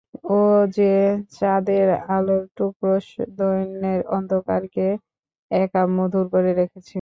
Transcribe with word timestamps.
ও 0.29 0.39
যে 0.75 0.91
চাঁদের 1.31 1.87
আলোর 2.09 2.43
টুকরো, 2.57 2.93
দৈন্যের 3.37 4.01
অন্ধকারকে 4.11 4.87
একা 5.51 5.81
মধুর 5.97 6.25
করে 6.33 6.51
রেখেছে। 6.53 6.89